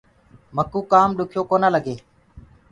[0.55, 1.95] مڪوُ ڪآم ڏکيو ڪونآ لگي۔